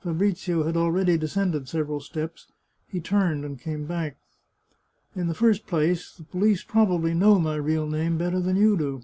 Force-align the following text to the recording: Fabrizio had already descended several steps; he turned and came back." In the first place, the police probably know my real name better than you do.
Fabrizio 0.00 0.62
had 0.62 0.76
already 0.76 1.16
descended 1.18 1.66
several 1.68 1.98
steps; 1.98 2.46
he 2.86 3.00
turned 3.00 3.44
and 3.44 3.58
came 3.58 3.84
back." 3.84 4.16
In 5.16 5.26
the 5.26 5.34
first 5.34 5.66
place, 5.66 6.12
the 6.14 6.22
police 6.22 6.62
probably 6.62 7.14
know 7.14 7.40
my 7.40 7.56
real 7.56 7.88
name 7.88 8.16
better 8.16 8.38
than 8.38 8.54
you 8.54 8.76
do. 8.76 9.02